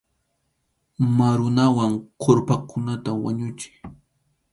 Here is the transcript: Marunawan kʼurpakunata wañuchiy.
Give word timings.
Marunawan 1.17 1.91
kʼurpakunata 2.21 3.11
wañuchiy. 3.23 3.73